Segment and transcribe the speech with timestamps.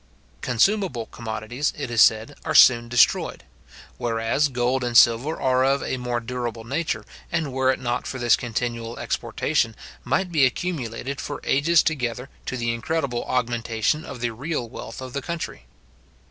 [0.41, 3.43] Consumable commodities, it is said, are soon destroyed;
[3.99, 8.17] whereas gold and silver are of a more durable nature, and were it not for
[8.17, 14.31] this continual exportation, might be accumulated for ages together, to the incredible augmentation of the
[14.31, 15.65] real wealth of the country.